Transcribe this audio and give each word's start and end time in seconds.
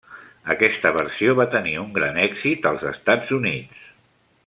Aquesta 0.53 0.91
versió 0.95 1.35
va 1.41 1.47
tenir 1.57 1.75
un 1.83 1.93
gran 1.99 2.17
èxit 2.25 2.67
als 2.71 2.89
Estats 2.97 3.35
Units. 3.41 3.87